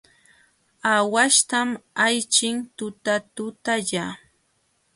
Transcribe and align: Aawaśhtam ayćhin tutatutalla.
Aawaśhtam 0.91 1.69
ayćhin 2.05 2.57
tutatutalla. 2.77 4.05